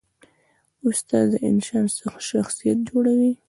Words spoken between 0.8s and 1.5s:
استاد د